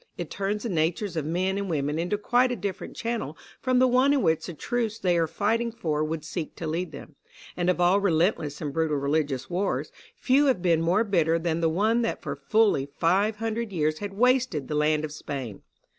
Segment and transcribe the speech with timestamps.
[0.17, 3.87] It turns the natures of men and women into quite a different channel from the
[3.87, 7.17] one in which the truths they are fighting for would seek to lead them;
[7.55, 11.69] and of all relentless and brutal religious wars, few have been more bitter than the
[11.69, 15.61] one that for fully five hundred years had wasted the land of Spain.